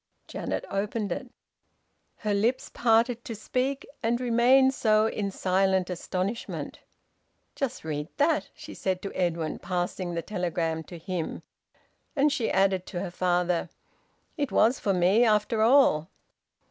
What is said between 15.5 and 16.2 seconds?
all."